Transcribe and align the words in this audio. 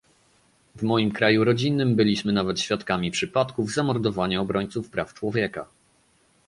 W 0.75 0.83
moim 0.83 1.11
kraju 1.11 1.43
rodzinnym 1.43 1.95
byliśmy 1.95 2.31
nawet 2.33 2.59
świadkami 2.59 3.11
przypadków 3.11 3.73
zamordowania 3.73 4.41
obrońców 4.41 4.89
praw 4.89 5.13
człowieka 5.13 5.67